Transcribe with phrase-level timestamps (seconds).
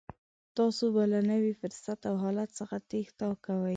[0.57, 3.69] تاسې به له نوي فرصت او حالت څخه تېښته کوئ.